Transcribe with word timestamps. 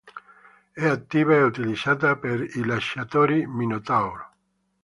È 0.71 0.83
attiva 0.83 1.35
e 1.35 1.43
utilizzata 1.43 2.15
per 2.17 2.41
i 2.41 2.65
lanciatori 2.65 3.45
Minotaur. 3.45 4.31